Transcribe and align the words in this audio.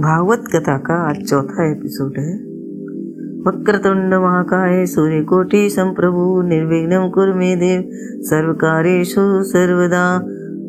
भागवत 0.00 0.44
कथा 0.56 0.78
का 0.78 1.08
आज 1.08 1.16
चौथा 1.28 1.70
एपिसोड 1.70 2.18
है। 2.18 2.36
वक्रतुंड 3.40 4.14
महाकाय 4.14 4.86
सूर्यकोटि 4.86 5.70
संप्रभु, 5.70 6.42
निर्विघ्न 6.42 7.10
कुर 7.14 7.32
मे 7.32 7.56
देव, 7.56 7.90
सर्वकारेषु 8.20 9.42
सर्वदा। 9.42 10.18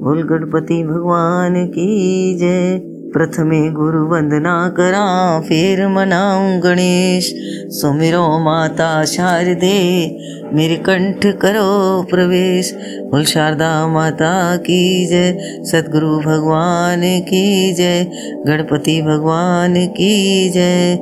बोल 0.03 0.23
गणपति 0.23 0.83
भगवान 0.83 1.67
की 1.67 2.37
जय। 2.39 2.90
प्रथमे 3.13 3.69
गुरु 3.69 4.05
वंदना 4.05 4.69
करा, 4.69 5.39
फिर 5.41 5.87
मनाऊं 5.87 6.59
गणेश। 6.63 7.33
सुमिरो 7.67 8.39
माता 8.39 9.05
शारदे, 9.05 10.17
मेरे 10.53 10.75
कंठ 10.75 11.25
करो 11.25 12.01
प्रवेश। 12.03 12.73
बोल, 13.11 13.25
शारदा 13.25 13.87
माता 13.87 14.57
की 14.57 15.05
जय 15.05 15.37
सदगुरु 15.63 16.19
भगवान 16.19 17.01
की 17.03 17.73
जय, 17.73 18.07
गणपति 18.47 19.01
भगवान 19.01 19.87
की 19.87 20.49
जय। 20.49 20.99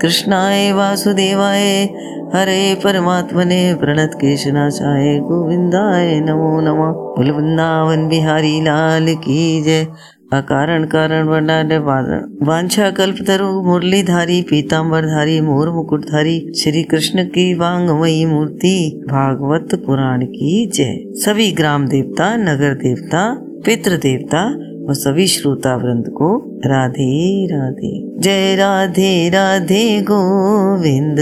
कृष्णाय 0.00 0.72
वासुदेवाय, 0.72 1.88
हरे 2.34 2.74
परमात्मने 2.74 3.74
प्रणत 3.74 4.10
केशनाशाय 4.14 5.18
गोविंदाय 5.18 6.20
नमो 6.20 6.60
नमः। 6.60 6.92
बोल, 6.92 7.30
वृंदावन 7.30 8.08
बिहारी 8.08 8.60
लाल 8.60 9.14
की 9.14 9.62
जय। 9.62 9.86
अकारण 10.32 10.84
कारण 10.84 11.28
वर्णाने 11.28 11.78
वांछा 11.78 12.90
कल्प 12.90 13.16
तरु 13.26 13.62
मुरलीधारी 13.62 14.42
पीताम्बरधारी 14.42 15.40
मोर 15.40 15.70
मुकुट 15.70 16.04
धारी 16.04 16.52
श्री 16.58 16.82
कृष्ण 16.82 17.24
की 17.24 17.54
वांगमयी 17.54 18.24
मूर्ति, 18.24 19.04
भागवत 19.08 19.74
पुराण 19.86 20.24
की 20.24 20.66
जय। 20.66 20.98
सभी 21.06 21.52
ग्राम 21.52 21.86
देवता, 21.86 22.36
नगर 22.36 22.74
देवता, 22.74 23.34
पितृ 23.66 23.96
देवता 23.96 24.44
और 24.88 24.94
सभी 24.94 25.26
श्रोता 25.26 25.76
वृंद 25.76 26.04
को 26.08 26.60
राधे 26.66 27.46
राधे। 27.46 28.11
जय 28.20 28.54
राधे 28.56 29.28
राधे 29.34 29.84
गोविंद 30.08 31.18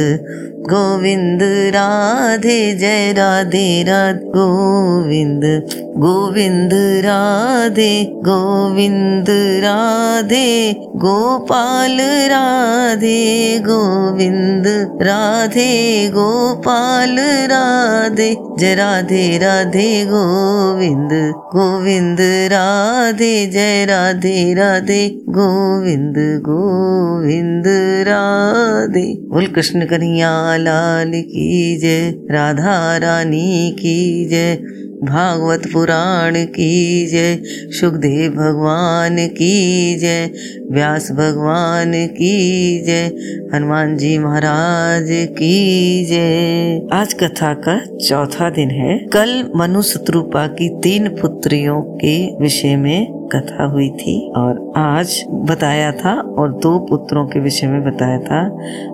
गोविंद 0.71 1.43
राधे 1.75 2.59
जय 2.79 3.13
राधे 3.17 3.83
राधे 3.83 4.25
गोविंद 4.35 5.45
गोविंद 5.97 6.73
राधे 7.05 7.93
गोविंद 8.27 9.31
राधे 9.65 10.49
गोपाल 11.05 11.97
राधे 12.33 13.19
गोविंद 13.67 14.67
राधे 15.03 15.71
गोपाल 16.15 17.17
राधे 17.53 18.35
जय 18.61 18.75
राधे 18.75 19.27
राधे 19.43 19.89
गोविंद 20.11 21.13
गोविंद 21.55 22.21
राधे 22.53 23.35
जय 23.53 23.85
राधे 23.91 24.53
राधे 24.55 25.07
गोविंद 25.29 26.19
गोविंद 26.91 27.65
राधे। 28.09 29.15
बोल 29.29 29.47
कृष्ण 29.47 29.87
कन्हैया 29.87 30.57
लाल 30.57 31.13
की 31.15 31.77
जय 31.77 32.11
राधा 32.31 32.97
रानी 32.97 33.77
की 33.81 34.29
जय। 34.29 34.57
भागवत 35.05 35.63
पुराण 35.73 36.33
की 36.35 37.07
जय, 37.07 37.39
सुखदेव 37.45 38.31
भगवान 38.33 39.17
की 39.29 39.95
जय, 39.99 40.31
व्यास 40.71 41.13
भगवान 41.13 42.07
की 42.07 42.85
जय, 42.85 43.07
हनुमान 43.55 43.97
जी 43.97 44.19
महाराज 44.19 45.07
की 45.11 46.05
जय। 46.05 46.89
आज 46.93 47.15
कथा 47.15 47.55
का 47.55 47.81
चौथा 48.09 48.51
दिन 48.51 48.71
है। 48.71 48.99
कल 48.99 49.53
मनु 49.57 49.83
शत्रुपा 49.83 50.47
की 50.47 50.69
तीन 50.69 51.09
पुत्रियों 51.09 51.83
के 51.83 52.43
विषय 52.43 52.77
में 52.77 53.29
कथा 53.33 53.65
हुई 53.65 53.89
थी 53.89 54.33
और 54.37 54.73
आज 54.77 55.25
बताया 55.29 55.93
था 55.93 56.21
और 56.21 56.53
दो 56.53 56.79
पुत्रों 56.79 57.27
के 57.27 57.41
विषय 57.41 57.67
में 57.67 57.85
बताया 57.85 58.19
था। 58.19 58.49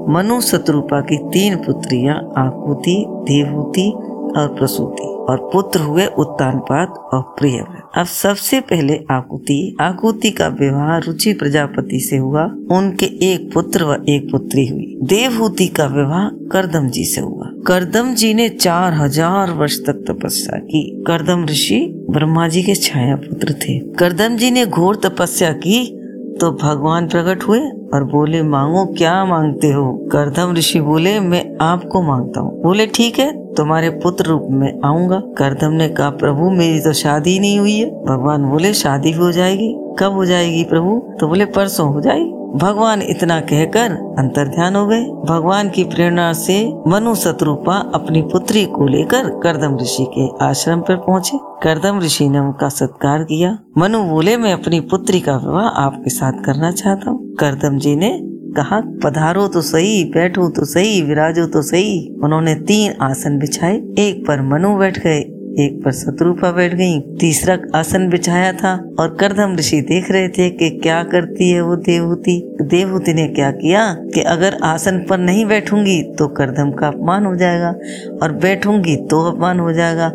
मनु 0.08 0.40
शत्रुपा 0.40 1.00
की 1.00 1.16
तीन 1.16 1.56
पुत्रियाँ 1.56 2.32
आकुति, 2.38 3.04
देवहूति 3.08 3.92
और 4.36 4.48
प्रसूति 4.48 5.12
और 5.30 5.38
पुत्र 5.52 5.80
हुए 5.80 6.06
उत्तानपाद 6.06 6.88
और 7.14 7.22
प्रिय 7.38 7.64
अब 7.98 8.06
सबसे 8.06 8.60
पहले 8.60 8.94
आकुति। 9.10 9.76
आकुति 9.80 10.30
का 10.30 10.48
विवाह 10.48 10.96
रुचि 10.98 11.32
प्रजापति 11.32 12.00
से 12.00 12.16
हुआ। 12.16 12.44
उनके 12.70 13.06
एक 13.06 13.52
पुत्र 13.54 13.84
व 13.84 13.96
एक 14.08 14.30
पुत्री 14.30 14.66
हुई। 14.66 14.98
देवहूति 15.02 15.66
का 15.68 15.86
विवाह 15.86 16.28
करदम 16.52 16.88
जी 16.88 17.04
से 17.04 17.20
हुआ। 17.20 17.50
करदम 17.66 18.14
जी 18.14 18.32
ने 18.34 18.48
चार 18.48 18.92
हज़ार 18.92 19.50
वर्ष 19.50 19.78
तक 19.78 20.04
तपस्या 20.10 20.58
की। 20.58 21.04
करदम 21.06 21.44
ऋषि 21.44 22.06
ब्रह्मा 22.10 22.48
जी 22.48 22.62
के 22.62 22.74
छाया 22.74 23.16
पुत्र 23.16 23.52
थे। 23.52 23.78
करदम 23.94 24.36
जी 24.36 24.50
ने 24.50 24.66
घोर 24.66 24.96
तपस्या 24.96 25.52
की। 25.52 25.95
तो 26.40 26.52
भगवान 26.52 27.08
प्रकट 27.08 27.42
हुए 27.42 27.60
और 27.94 28.04
बोले, 28.04 28.42
मांगो, 28.42 28.94
क्या 28.98 29.24
मांगते 29.24 29.66
हो? 29.66 30.08
करधम 30.12 30.54
ऋषि 30.54 30.80
बोले, 30.80 31.20
मैं 31.20 31.56
आपको 31.60 32.02
माँगता 32.02 32.40
हूँ। 32.40 32.62
बोले, 32.62 32.86
ठीक 32.86 33.18
है, 33.18 33.54
तुम्हारे 33.54 33.90
पुत्र 33.90 34.24
रूप 34.24 34.46
में 34.50 34.80
आऊँगा। 34.84 35.22
करधम 35.38 35.70
ने 35.72 35.88
कहा, 35.88 36.10
प्रभु, 36.10 36.50
मेरी 36.50 36.80
तो 36.80 36.92
शादी 36.92 37.38
नहीं 37.38 37.58
हुई 37.58 37.78
है। 37.78 37.90
भगवान 37.90 38.44
बोले, 38.44 38.74
शादी 38.74 39.12
भी 39.12 39.18
हो 39.18 39.32
जाएगी। 39.32 39.96
कब 39.98 40.12
हो 40.12 40.24
जाएगी 40.24 40.64
प्रभु? 40.64 41.16
तो 41.20 41.28
बोले, 41.28 41.44
परसों 41.44 41.94
हो 41.94 42.00
जाएगी। 42.00 42.32
भगवान 42.56 43.02
इतना 43.02 43.40
कहकर 43.40 43.90
अंतर 44.18 44.48
ध्यान 44.48 44.76
हो 44.76 44.86
गए। 44.86 45.04
भगवान 45.04 45.70
की 45.70 45.84
प्रेरणा 45.84 46.32
से 46.32 46.72
मनु 46.86 47.14
शत्रुपा 47.14 47.92
अपनी 47.94 48.22
पुत्री 48.22 48.64
को 48.64 48.86
लेकर 48.86 49.40
करदम 49.40 49.76
ऋषि 49.76 50.06
के 50.18 50.44
आश्रम 50.44 50.80
पर 50.80 50.96
पहुँचे। 50.96 51.38
करदम 51.62 51.98
ऋषि 51.98 52.28
ने 52.28 52.38
उनका 52.38 52.68
सत्कार 52.68 53.22
किया। 53.22 53.58
मनु 53.78 54.02
बोले, 54.02 54.36
मैं 54.36 54.52
अपनी 54.52 54.80
पुत्री 54.80 55.20
का 55.20 55.36
विवाह 55.36 55.66
आपके 55.66 56.10
साथ 56.10 56.32
करना 56.32 56.70
चाहता 56.70 57.10
हूँ। 57.10 57.34
करदम 57.34 57.78
जी 57.78 57.96
ने 57.96 58.20
कहा, 58.56 58.80
पधारो 59.04 59.48
तो 59.48 59.60
सही, 59.60 60.04
बैठो 60.04 60.48
तो 60.48 60.64
सही, 60.64 61.02
विराजो 61.02 61.46
तो 61.46 61.62
सही। 61.62 62.20
उन्होंने 62.24 62.54
तीन 62.54 62.94
आसन 63.02 63.38
बिछाए। 63.38 63.76
एक 63.98 64.24
पर 64.28 64.42
मनु 64.42 64.76
बैठ 64.78 64.98
गए 64.98 65.35
एक 65.58 65.80
पर 65.84 65.92
शत्रुपा 65.92 66.50
बैठ 66.52 66.74
गई 66.74 66.98
तीसरा 67.20 67.56
आसन 67.74 68.08
बिछाया 68.10 68.52
था 68.54 68.72
और 69.00 69.14
करदम 69.20 69.54
ऋषि 69.56 69.80
देख 69.82 70.10
रहे 70.10 70.28
थे 70.28 70.48
कि 70.50 70.68
क्या 70.78 71.02
करती 71.04 71.50
है 71.50 71.60
वो 71.60 71.76
देवहूति। 71.78 72.34
देवहूति 72.62 73.14
ने 73.14 73.26
क्या 73.28 73.50
किया 73.52 73.82
कि 74.14 74.20
अगर 74.28 74.56
आसन 74.64 74.98
पर 75.10 75.18
नहीं 75.18 75.44
बैठूँगी 75.46 76.02
तो 76.18 76.28
करदम 76.36 76.70
का 76.72 76.88
अपमान 76.88 77.26
हो 77.26 77.34
जाएगा 77.36 77.74
और 78.22 78.32
बैठूँगी 78.42 78.96
तो 79.06 79.22
अपमान 79.22 79.60
हो 79.60 79.72
जाएगा। 79.72 80.10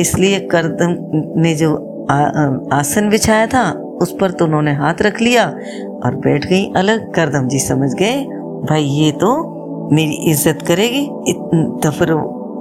इसलिए 0.00 0.38
करदम 0.52 0.96
ने 1.40 1.54
जो 1.54 1.74
आ, 2.10 2.16
आसन 2.78 3.08
बिछाया 3.10 3.46
था 3.46 3.70
उस 4.02 4.16
पर 4.20 4.30
तो 4.30 4.44
उन्होंने 4.44 4.72
हाथ 4.74 5.02
रख 5.02 5.20
लिया 5.20 5.46
और 6.04 6.16
बैठ 6.24 6.46
गई 6.46 6.64
अलग। 6.76 7.12
करदम 7.14 7.48
जी 7.48 7.58
समझ 7.58 7.92
गए 7.94 8.16
भाई 8.70 8.82
ये 8.82 9.10
तो 9.20 9.34
मेरी 9.92 10.30
इज़्ज़त 10.30 10.64
करेगी 10.68 11.06
तो 11.82 11.90
फिर 11.90 12.12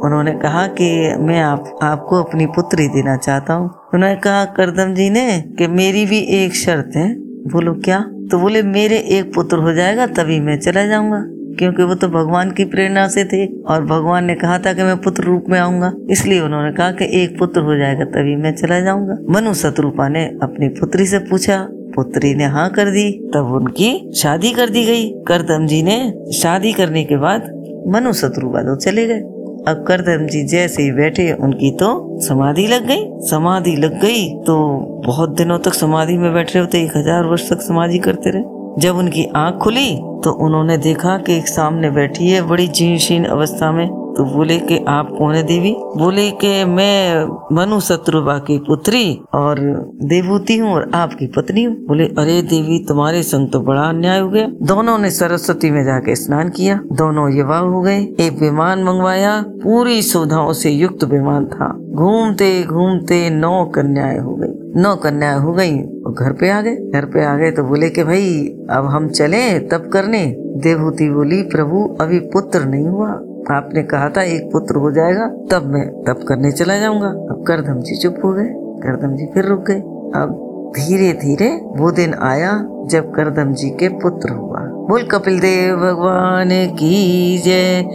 उन्होंने 0.03 0.31
कहा 0.31 0.67
कि 0.67 1.15
मैं 1.19 1.41
आप, 1.41 1.79
आपको 1.83 2.23
अपनी 2.23 2.45
पुत्री 2.45 2.87
देना 2.87 3.17
चाहता 3.17 3.53
हूँ। 3.53 3.71
उन्होंने 3.93 4.15
कहा, 4.15 4.45
करदम 4.45 4.93
जी 4.93 5.09
ने, 5.09 5.43
कि 5.57 5.67
मेरी 5.67 6.05
भी 6.05 6.19
एक 6.19 6.55
शर्त 6.55 6.95
है। 6.95 7.15
बोलो, 7.19 7.73
क्या? 7.73 7.99
तो 8.31 8.39
बोले, 8.39 8.63
मेरे 8.63 8.97
एक 8.97 9.33
पुत्र 9.35 9.57
हो 9.57 9.73
जाएगा, 9.73 10.07
तभी 10.07 10.39
मैं 10.39 10.59
चला 10.59 10.85
जाऊँगा। 10.85 11.25
क्योंकि 11.27 11.83
वो 11.83 11.95
तो 11.95 12.07
भगवान 12.07 12.51
की 12.51 12.65
प्रेरणा 12.65 13.07
से 13.07 13.25
थे, 13.25 13.61
और 13.61 13.85
भगवान 13.85 14.25
ने 14.25 14.35
कहा 14.35 14.59
था 14.59 14.73
कि 14.73 14.83
मैं 14.83 14.97
पुत्र 14.97 15.23
रूप 15.23 15.45
में 15.49 15.59
आऊँगा। 15.59 15.93
इसलिए 16.09 16.39
उन्होंने 16.39 16.71
कहा 16.71 16.91
कि 16.91 17.23
एक 17.23 17.39
पुत्र 17.39 17.61
हो 17.61 17.75
जाएगा, 17.75 18.05
तभी 18.05 18.35
मैं 18.35 18.55
चला 18.55 18.79
जाऊँगा। 18.79 19.17
मनु 19.29 19.53
शत्रुपा 19.53 20.07
ने 20.07 20.25
अपनी 20.43 20.67
पुत्री 20.67 21.05
से 21.05 21.19
पूछा। 21.19 21.67
पुत्री 21.71 22.35
ने 22.35 22.45
हाँ 22.45 22.69
कर 22.69 22.85
दी, 22.85 23.31
तब 23.33 23.45
उनकी 23.45 24.11
शादी 24.15 24.51
कर 24.51 24.69
दी 24.69 24.85
गई। 24.85 25.09
करदम 25.27 25.67
जी 25.67 25.83
ने 25.83 26.13
शादी 26.33 26.73
करने 26.73 27.03
के 27.03 27.17
बाद 27.17 27.41
मनु 27.87 28.13
शत्रुपा 28.13 28.61
तो 28.61 28.75
चले 28.75 29.07
गए। 29.07 29.21
अब 29.67 29.83
करदम 29.87 30.25
जी 30.27 30.43
जैसे 30.47 30.83
ही 30.83 30.91
बैठे, 30.91 31.31
उनकी 31.33 31.71
तो 31.71 32.19
समाधि 32.21 32.67
लग 32.67 32.87
गई। 32.87 33.05
समाधि 33.29 33.75
लग 33.75 33.99
गई 34.01 34.27
तो 34.45 34.57
बहुत 35.05 35.29
दिनों 35.37 35.59
तक 35.59 35.73
समाधि 35.73 36.17
में 36.17 36.33
बैठ 36.33 36.45
बैठे 36.45 36.59
होते, 36.59 36.81
एक 36.81 36.97
हज़ार 36.97 37.25
वर्ष 37.25 37.49
तक 37.49 37.61
समाधि 37.61 37.99
करते 37.99 38.29
रहे। 38.29 38.81
जब 38.81 38.97
उनकी 38.97 39.25
आँख 39.35 39.57
खुली 39.57 39.89
तो 40.23 40.31
उन्होंने 40.45 40.77
देखा 40.77 41.17
कि 41.17 41.37
एक 41.37 41.47
सामने 41.47 41.89
बैठी 41.91 42.29
है 42.29 42.41
बड़ी 42.41 42.67
जीर्ण 42.69 43.25
अवस्था 43.25 43.71
में। 43.71 43.87
तो 44.17 44.25
बोले 44.25 44.59
कि 44.59 44.85
आप 44.87 45.15
कौन 45.19 45.35
है 45.35 45.43
देवी? 45.43 45.75
बोले 45.97 46.31
कि 46.31 46.65
मैं 46.65 47.25
मनु 47.51 47.79
शत्रुबा 47.79 48.37
की 48.37 48.57
पुत्री 48.57 49.21
और 49.33 49.59
देवूति 50.03 50.57
हूँ 50.57 50.73
और 50.73 50.91
आपकी 50.95 51.27
पत्नी 51.27 51.63
हूँ। 51.63 51.75
बोले, 51.75 52.03
अरे 52.03 52.41
देवी, 52.41 52.85
तुम्हारे 52.87 53.23
संग 53.23 53.51
तो 53.51 53.59
बड़ा 53.59 53.81
अन्याय 53.81 54.19
हो 54.19 54.29
गया। 54.29 54.47
दोनों 54.47 54.97
ने 54.97 55.11
सरस्वती 55.11 55.71
में 55.71 55.83
जाके 55.85 56.15
स्नान 56.15 56.49
किया। 56.49 56.79
दोनों 56.91 57.33
युवा 57.33 57.57
हो 57.57 57.81
गए। 57.81 57.99
एक 58.01 58.39
विमान 58.41 58.83
मंगवाया। 58.83 59.45
पूरी 59.47 60.01
सुविधाओं 60.01 60.53
से 60.53 60.69
युक्त 60.69 61.03
विमान 61.03 61.45
था। 61.45 61.79
घूमते 61.91 62.63
घूमते 62.63 63.29
नौ 63.29 63.65
कन्याएँ 63.65 64.19
हो 64.19 64.35
गई। 64.35 64.81
नौ 64.81 64.95
कन्याएँ 64.95 65.39
हो 65.39 65.53
गई 65.53 65.79
और 65.79 66.13
घर 66.13 66.33
पे 66.33 66.49
आ 66.49 66.61
गए। 66.61 66.75
घर 66.75 67.05
पे 67.05 67.25
आ 67.25 67.35
गए 67.35 67.51
तो 67.51 67.63
बोले 67.63 67.89
कि 67.89 68.03
भाई, 68.03 68.55
अब 68.69 68.85
हम 68.85 69.09
चले 69.09 69.59
तब 69.59 69.89
करने। 69.93 70.35
देवहूति 70.39 71.09
बोली, 71.09 71.41
प्रभु, 71.41 71.97
अभी 72.01 72.19
पुत्र 72.19 72.65
नहीं 72.65 72.87
हुआ। 72.87 73.19
आपने 73.51 73.83
कहा 73.83 74.09
था 74.09 74.23
एक 74.23 74.49
पुत्र 74.51 74.75
हो 74.75 74.91
जाएगा, 74.91 75.27
तब 75.51 75.65
मैं, 75.65 76.03
तब 76.03 76.25
करने 76.27 76.51
चला 76.51 76.77
जाऊँगा। 76.79 77.07
अब 77.07 77.45
करदम 77.47 77.81
जी 77.81 77.95
चुप 77.95 78.15
हो 78.25 78.33
गए। 78.33 78.47
करदम 78.55 79.15
जी 79.15 79.25
फिर 79.25 79.45
रुक 79.45 79.61
गए। 79.61 79.79
अब 80.19 80.41
धीरे 80.75 81.13
धीरे 81.13 81.61
वो 81.65 81.91
दिन 81.91 82.13
आया 82.13 82.69
जब 82.85 83.11
करदम 83.11 83.53
जी 83.53 83.69
के 83.69 83.87
पुत्र 83.87 84.29
हुआ। 84.29 84.59
बोल, 84.59 85.03
कपिल 85.03 85.39
देव 85.39 85.75
भगवान 85.77 86.49
की 86.51 87.37
जय। 87.37 87.85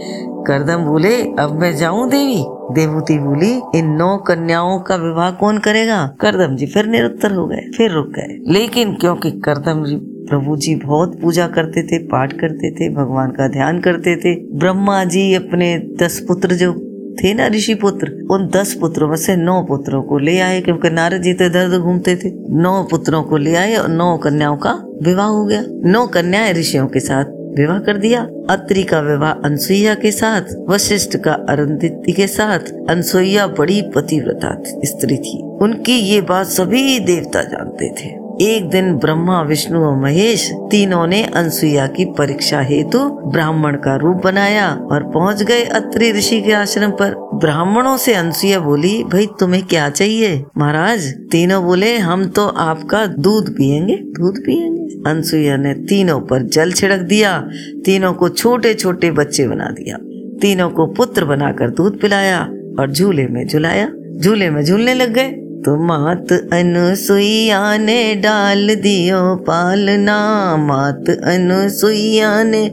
करदम 0.47 0.77
बोले, 0.77 1.21
अब 1.21 1.51
मैं 1.51 1.75
जाऊँ 1.75 2.09
देवी? 2.09 2.45
देवूती 2.73 3.19
बोली, 3.19 3.61
इन 3.75 3.87
नौ 3.89 4.17
कन्याओं 4.17 4.79
का 4.79 4.95
विवाह 4.95 5.31
कौन 5.31 5.57
करेगा? 5.57 6.15
करदम 6.19 6.55
जी 6.55 6.65
फिर 6.65 6.85
निरुत्तर 6.85 7.31
हो 7.31 7.47
गए, 7.47 7.71
फिर 7.77 7.91
रुक 7.91 8.07
गए। 8.07 8.43
लेकिन 8.47 8.93
क्योंकि 8.93 9.31
करदम 9.31 9.83
जी 9.83 10.20
प्रभु 10.31 10.55
जी 10.57 10.75
बहुत 10.75 11.21
पूजा 11.21 11.47
करते 11.47 11.83
थे, 11.83 11.97
पाठ 11.97 12.33
करते 12.33 12.71
थे, 12.71 12.89
भगवान 12.89 13.31
का 13.31 13.47
ध्यान 13.47 13.79
करते 13.79 14.15
थे। 14.15 14.57
ब्रह्मा 14.57 15.03
जी 15.03 15.33
अपने 15.33 15.77
दस 15.77 16.25
पुत्र 16.27 16.55
जो 16.55 16.87
थे 17.23 17.33
ना, 17.33 17.47
ऋषि 17.47 17.73
पुत्र, 17.73 18.27
उन 18.31 18.47
दस 18.47 18.73
पुत्रों 18.73 19.09
में 19.09 19.15
से 19.15 19.35
नौ 19.35 19.63
पुत्रों 19.63 20.03
को 20.03 20.17
ले 20.17 20.39
आए, 20.39 20.61
क्योंकि 20.61 20.89
नारद 20.89 21.21
जी 21.21 21.33
तो 21.33 21.49
दर्द 21.49 21.81
घूमते 21.81 22.15
थे। 22.15 22.31
नौ 22.49 22.83
पुत्रों 22.83 23.23
को 23.23 23.37
ले 23.37 23.55
आए 23.55 23.75
और 23.75 23.89
नौ 23.89 24.17
कन्याओं 24.17 24.57
का 24.57 24.73
विवाह 25.03 25.27
हो 25.27 25.45
गया। 25.45 25.63
नौ 25.67 26.07
कन्याएँ 26.07 26.53
ऋषियों 26.53 26.87
के 26.87 26.99
साथ 26.99 27.25
विवाह 27.59 27.79
कर 27.79 27.97
दिया। 27.97 28.27
अत्रि 28.49 28.83
का 28.83 28.99
विवाह 28.99 29.31
अनसुईया 29.31 29.95
के 29.95 30.11
साथ, 30.11 30.41
वशिष्ठ 30.69 31.17
का 31.17 31.33
अरुंधति 31.49 32.11
के 32.11 32.27
साथ, 32.27 32.59
अनसुईया 32.89 33.47
बड़ी 33.47 33.81
पतिव्रता 33.81 34.63
स्त्री 34.65 35.17
थी। 35.17 35.43
उनकी 35.43 35.93
ये 35.93 36.21
बात 36.21 36.47
सभी 36.47 36.99
देवता 36.99 37.43
जानते 37.43 37.89
थे। 37.89 38.30
एक 38.41 38.69
दिन 38.69 38.95
ब्रह्मा, 38.95 39.41
विष्णु 39.41 39.79
और 39.79 40.01
महेश 40.01 40.51
तीनों 40.53 41.07
ने 41.07 41.23
अनसुईया 41.23 41.87
की 41.87 42.05
परीक्षा 42.05 42.61
हेतु 42.61 42.99
ब्राह्मण 43.09 43.75
का 43.75 43.95
रूप 43.95 44.21
बनाया 44.23 44.69
और 44.69 45.03
पहुँच 45.03 45.43
गए 45.43 45.63
अत्रि 45.63 46.11
ऋषि 46.11 46.41
के 46.41 46.51
आश्रम 46.51 46.91
पर। 46.91 47.15
ब्राह्मणों 47.33 47.97
से 47.97 48.13
अनसुईया 48.13 48.59
बोली, 48.59 49.03
भाई, 49.03 49.27
तुम्हें 49.39 49.63
क्या 49.63 49.89
चाहिए? 49.89 50.43
महाराज, 50.57 51.07
तीनों 51.07 51.63
बोले, 51.63 51.97
हम 51.97 52.25
तो 52.25 52.47
आपका 52.47 53.05
दूध 53.05 53.53
पियेंगे 53.57 53.95
दूध 53.95 54.35
पियेंगे। 54.45 55.09
अनसुईया 55.09 55.57
ने 55.57 55.73
तीनों 55.73 56.19
पर 56.19 56.41
जल 56.41 56.71
छिड़क 56.71 56.99
दिया, 56.99 57.47
तीनों 57.85 58.13
को 58.13 58.29
छोटे 58.29 58.73
छोटे 58.73 59.11
बच्चे 59.11 59.47
बना 59.47 59.65
दिया। 59.65 59.97
तीनों 60.41 60.69
को 60.69 60.85
पुत्र 60.85 61.25
बनाकर 61.25 61.69
दूध 61.69 62.01
पिलाया 62.01 62.39
और 62.79 62.91
झूले 62.91 63.27
में 63.27 63.47
झुलाया। 63.47 63.91
झूले 64.17 64.49
में 64.49 64.63
झूलने 64.63 64.93
लग 64.93 65.13
गए। 65.13 65.37
तो 65.65 65.75
मात 65.75 66.31
अनुसुईया 66.53 67.77
ने 67.77 68.15
डाल 68.15 68.75
दियो 68.75 69.35
पालना। 69.35 70.17
मात 70.57 71.09
अनुसुईया 71.09 72.43
ने 72.43 72.71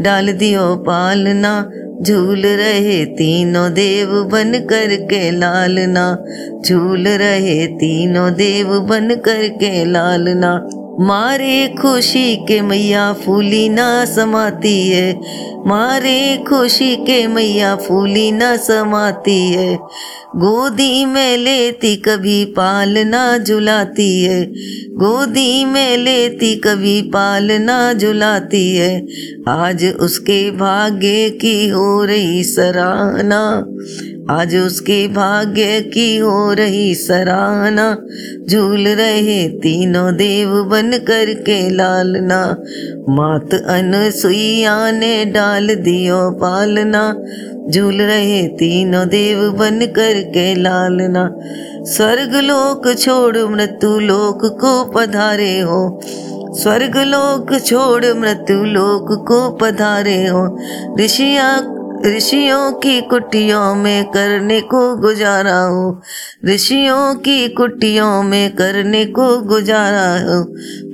डाल 0.00 0.32
दियो 0.32 0.76
पालना। 0.76 1.70
झूल 2.02 2.42
रहे 2.46 3.04
तीनों 3.04 3.72
देव 3.72 4.08
बन 4.32 4.52
कर 4.52 4.94
के 4.94 5.30
लालना। 5.30 6.24
झूल 6.66 7.08
रहे 7.08 7.66
तीनों 7.66 8.32
देव 8.32 8.80
बन 8.80 9.14
कर 9.14 9.48
के 9.48 9.84
लालना। 9.84 10.68
मारे 11.00 11.74
खुशी 11.80 12.36
के 12.36 12.60
मैया 12.60 13.12
फूली 13.12 13.68
ना 13.68 14.04
समाती 14.04 14.88
है। 14.88 15.20
मारे 15.66 16.44
खुशी 16.48 16.96
के 16.96 17.26
मैया 17.26 17.76
फूली 17.76 18.32
ना 18.32 18.56
समाती 18.56 19.48
है। 19.48 19.74
गोदी 20.36 21.04
में 21.04 21.36
लेती 21.36 21.96
कभी 21.96 22.44
पालना 22.44 23.38
झुलाती 23.38 24.24
है। 24.24 24.44
गोदी 24.90 25.64
में 25.64 25.96
लेती 25.96 26.56
कभी 26.56 27.02
पालना 27.02 27.92
झुलाती 27.92 28.76
है। 28.76 29.06
आज 29.48 29.84
उसके 30.00 30.50
भाग्य 30.50 31.30
की 31.30 31.68
हो 31.68 32.04
रही 32.04 32.44
सराहना। 32.44 33.64
आज 34.30 34.56
उसके 34.56 35.08
भाग्य 35.08 35.80
की 35.80 36.16
हो 36.16 36.52
रही 36.52 36.94
सराहना। 36.94 37.98
झूल 38.48 38.88
रहे 38.88 39.48
तीनों 39.48 40.16
देव 40.16 40.64
बन 40.64 40.90
कर 40.92 41.34
के 41.34 41.70
लालना। 41.70 42.56
मात 43.08 43.54
अनसुईया 43.54 44.90
ने 44.90 45.24
डाल 45.24 45.68
दियो 45.74 46.30
पालना। 46.30 47.16
झूल 47.70 48.02
रहे 48.02 48.48
तीनों 48.48 49.08
देव 49.08 49.50
बन 49.50 49.80
कर 49.80 50.20
के 50.20 50.54
लालना। 50.54 51.34
स्वर्ग 51.84 52.34
लोक 52.34 52.98
छोड़ 52.98 53.38
मृत्यु 53.38 53.98
लोक 53.98 54.58
को 54.60 54.84
पधारे 54.84 55.60
हो। 55.60 56.00
स्वर्ग 56.62 56.96
लोक 56.96 57.60
छोड़ 57.60 58.04
मृत्यु 58.04 58.64
लोक 58.64 59.24
को 59.28 59.50
पधारे 59.50 60.26
हो। 60.26 60.58
ऋषिया 61.00 61.70
ऋषियों 62.02 62.72
की 62.72 63.00
कुटियों 63.00 63.74
में 63.74 64.04
करने 64.04 64.60
को 64.60 64.96
गुजारा 64.96 65.60
हो। 65.60 66.02
ऋषियों 66.44 67.14
की 67.14 67.48
कुटियों 67.48 68.22
में 68.22 68.54
करने 68.54 69.04
को 69.04 69.40
गुजारा 69.40 70.34
हो। 70.34 70.44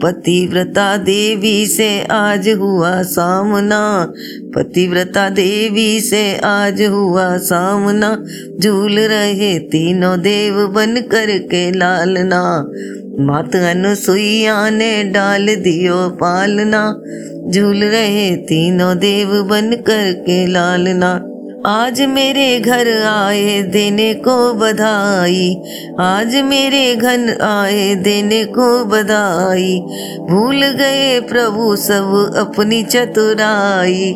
पतिव्रता 0.02 0.97
देवी 0.97 1.67
से 1.67 2.05
आज 2.05 2.49
हुआ 2.49 3.02
सामना। 3.02 4.12
पतिव्रता 4.56 5.29
देवी 5.29 6.00
से 6.00 6.37
आज 6.37 6.82
हुआ 6.82 7.37
सामना। 7.37 8.25
झूल 8.61 8.99
रहे 8.99 9.58
तीनों 9.58 10.20
देव 10.20 10.67
बन 10.67 10.97
कर 10.97 11.38
के 11.38 11.73
लालना। 11.73 12.70
मात 13.21 13.57
अनुसुईया 13.57 14.71
ने 14.71 15.05
डाल 15.05 15.47
दियो 15.47 16.09
पालना। 16.09 17.03
झूल 17.51 17.85
रहे 17.85 18.37
तीनों 18.37 18.99
देव 18.99 19.43
बन 19.43 19.77
कर 19.87 20.13
के 20.13 20.47
लालना। 20.47 21.27
आज 21.67 22.03
मेरे 22.03 22.61
घर 22.61 23.03
आए, 23.03 23.62
देने 23.62 24.15
को 24.15 24.55
बधाई। 24.55 25.62
आज 26.01 26.37
मेरे 26.37 26.97
घर 26.97 27.41
आए, 27.43 27.95
देने 27.95 28.45
को 28.45 28.85
बधाई। 28.85 29.79
भूल 30.31 30.67
गए 30.67 31.21
प्रभु 31.21 31.77
सब 31.77 32.35
अपनी 32.39 32.83
चतुराई। 32.83 34.12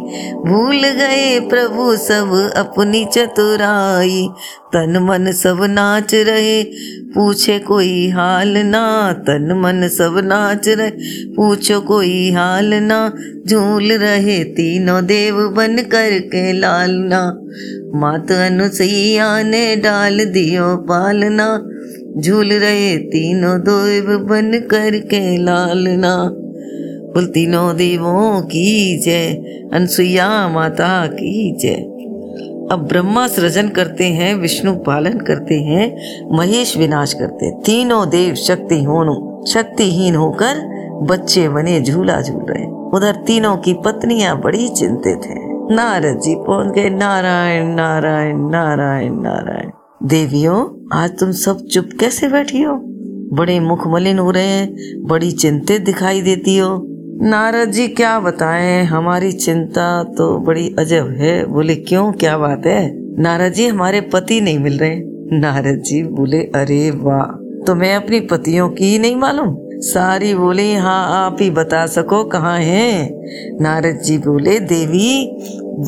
भूल 0.47 0.77
गए 0.77 1.41
प्रभु 1.41 1.97
सब 1.97 2.53
अपनी 2.57 3.05
चतुराई। 3.05 4.29
तन 4.73 4.99
मन 5.03 5.33
सब 5.33 5.65
नाच 5.65 6.15
रहे, 6.15 6.63
पूछे 7.15 7.59
कोई 7.59 8.09
हाल 8.09 8.59
ना। 8.59 9.13
तन 9.13 9.53
मन 9.65 9.89
सब 9.89 10.21
नाच 10.25 10.69
रहे, 10.69 10.91
पूछो 11.35 11.81
कोई 11.81 12.31
हाल 12.31 12.75
ना। 12.75 13.13
झूल 13.47 13.93
रहे 13.93 14.45
तीनों 14.45 15.07
देव 15.07 15.49
बन 15.49 15.77
कर 15.77 16.19
के 16.19 16.53
लालना 16.53 17.34
मात 17.95 18.33
अनुसैया 18.33 19.43
ने 19.43 19.77
डाल 19.77 20.25
दियो 20.25 20.77
पालना। 20.77 21.69
झूल 22.21 22.53
रहे 22.53 22.97
तीनों 22.97 23.61
देव 23.61 24.19
बन 24.19 24.69
कर 24.71 24.99
के 24.99 25.37
लालना। 25.37 26.31
बोल, 27.15 27.27
तीनों 27.27 27.77
देवों 27.77 28.43
की 28.43 28.99
जय 28.99 29.29
अनसुईया 29.73 30.49
माता 30.49 31.07
की 31.07 31.57
जय। 31.61 31.91
अब 32.73 32.87
ब्रह्मा 32.89 33.27
सृजन 33.27 33.69
करते 33.69 34.05
हैं, 34.05 34.35
विष्णु 34.35 34.75
पालन 34.75 35.13
करते 35.13 35.55
हैं, 35.55 35.97
महेश 36.39 36.77
विनाश 36.77 37.13
करते 37.13 37.47
हैं। 37.47 37.61
तीनों 37.61 38.09
देव 38.09 38.35
शक्ति 38.35 38.85
होनो 38.85 39.45
शक्तिहीन 39.49 40.15
होकर 40.15 40.55
बच्चे 41.03 41.49
बने, 41.49 41.81
झूला 41.81 42.21
झूल 42.21 42.47
रहे 42.51 42.65
उधर 42.97 43.13
तीनों 43.27 43.57
की 43.57 43.75
पत्नियाँ 43.75 44.41
बड़ी 44.41 44.69
चिंतित 44.69 45.21
हैं। 45.27 45.54
नारद 45.71 46.21
जी 46.21 46.35
पहुँच 46.35 46.75
गए, 46.75 46.91
नारायण 46.91 47.67
नारायण 47.67 48.37
नारायण 48.37 49.13
नारायण। 49.15 49.71
देवियों, 50.09 50.89
आज 50.93 51.19
तुम 51.19 51.31
सब 51.33 51.67
चुप 51.67 51.89
कैसे 52.01 52.29
बैठी 52.29 52.63
हो? 52.63 52.81
बड़े 53.33 53.61
मुख 53.61 53.87
मलिन 53.87 54.19
हो 54.19 54.31
रहे 54.31 54.45
हैं, 54.45 54.77
बड़ी 55.07 55.33
चिंतित 55.33 55.83
दिखाई 55.83 56.23
देती 56.23 56.59
हो। 56.59 56.87
नारद 57.23 57.71
जी, 57.71 57.89
क्या 57.89 58.21
बताएँ, 58.21 58.85
हमारी 58.85 59.33
चिंता 59.33 60.05
तो 60.05 60.39
बड़ी 60.39 60.75
अजब 60.79 61.11
है। 61.19 61.47
बोले, 61.47 61.75
क्यों, 61.75 62.13
क्या 62.13 62.39
बात 62.39 62.63
है? 62.67 62.91
नारद 63.23 63.53
जी, 63.53 63.67
हमारे 63.67 64.01
पति 64.01 64.41
नहीं 64.41 64.59
मिल 64.59 64.79
रहे 64.79 64.97
नारद 65.39 65.83
जी 65.87 66.03
बोले, 66.03 66.39
अरे 66.39 66.91
वाह 66.91 67.45
तुम्हें 67.65 67.95
अपनी 67.95 68.21
पतियों 68.21 68.69
की 68.69 68.85
ही 68.85 68.99
नहीं 68.99 69.17
मालूम? 69.17 69.64
सारी 69.83 70.35
बोली 70.35 70.75
हाँ 70.75 71.27
आप 71.27 71.37
ही 71.41 71.51
बता 71.51 71.87
सको 71.87 72.25
कहाँ 72.25 72.59
हैं? 72.59 73.11
नारद 73.61 74.01
जी 74.05 74.19
बोले, 74.19 74.61
देवी, 74.61 75.37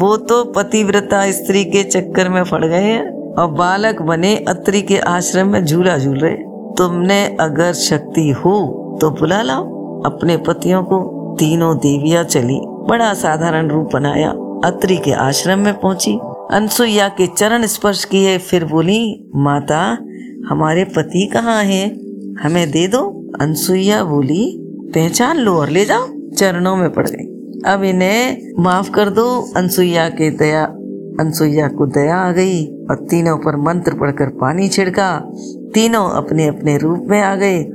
वो 0.01 0.17
तो 0.17 0.45
पतिव्रता 0.45 1.31
स्त्री 1.31 1.65
के 1.65 1.83
चक्कर 1.83 2.29
में 2.29 2.45
पड़ 2.45 2.65
गए 2.65 2.83
हैं 2.83 3.35
और 3.35 3.51
बालक 3.51 4.03
बने 4.03 4.37
अत्रि 4.37 4.83
के 4.83 4.99
आश्रम 4.99 5.49
में 5.49 5.65
झूला 5.65 5.99
झूल 5.99 6.19
रहे। 6.19 6.37
तुमने 6.77 7.37
अगर 7.41 7.73
शक्ति 7.73 8.31
हो 8.31 8.57
तो 9.01 9.11
बुला 9.11 9.43
लाओ। 9.43 9.65
अपने 10.03 10.37
पतियों 10.37 10.83
को 10.83 11.37
तीनों 11.39 11.77
देवियाँ 11.77 12.25
चली, 12.25 12.61
बड़ा 12.65 13.15
साधारण 13.15 13.69
रूप 13.69 13.91
बनाया, 13.93 14.31
अत्रि 14.65 14.97
के 14.97 15.13
आश्रम 15.13 15.59
में 15.59 15.75
पहुँची। 15.75 16.19
अनसुईया 16.51 17.09
के 17.09 17.27
चरण 17.27 17.67
स्पर्श 17.67 18.05
किए, 18.05 18.39
फिर 18.39 18.65
बोली, 18.65 19.31
माता, 19.37 19.99
हमारे 20.49 20.85
पति 20.85 21.31
कहाँ 21.33 21.65
हैं? 21.65 22.06
हमें 22.43 22.71
दे 22.71 22.89
दो। 22.89 23.31
अनसुईया 23.41 24.05
बोली, 24.05 24.59
पहचान 24.95 25.37
लो 25.37 25.53
और 25.53 25.69
ले 25.69 25.85
जाओ। 25.85 26.07
चरणों 26.37 26.77
में 26.77 26.91
पड़ 26.91 27.07
गई। 27.09 27.25
अब 27.73 27.83
इन्हें 27.83 28.39
माफ़ 28.59 28.91
कर 28.91 29.11
दो। 29.11 29.53
अनसुईया 29.57 30.09
के 30.09 30.31
दया, 30.31 30.65
अनसुईया 31.21 31.69
को 31.69 31.87
दया 31.87 32.17
आ 32.17 32.33
गई 32.33 32.67
और 32.91 32.97
तीनों 32.97 33.39
पर 33.39 33.57
मंत्र 33.57 33.95
पढ़कर 33.95 34.27
पानी 34.27 34.69
छिड़का। 34.69 35.23
तीनों 35.75 36.11
अपने 36.11 36.47
अपने 36.47 36.79
रूप 36.79 37.07
में 37.09 37.23
आ 37.23 37.37
गए। 37.37 37.67